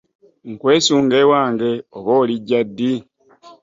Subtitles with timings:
[0.51, 2.93] Nkwesunga ewange oba olijja ddi?